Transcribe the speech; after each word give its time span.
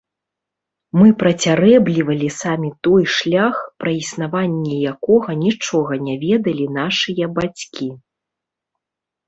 Мы 0.99 1.07
працярэблівалі 1.23 2.29
самі 2.37 2.69
той 2.87 3.03
шлях, 3.17 3.55
пра 3.83 3.91
існаванне 4.01 4.75
якога 4.95 5.37
нічога 5.45 5.93
не 6.09 6.15
ведалі 6.27 6.65
нашыя 6.81 7.25
бацькі. 7.39 7.87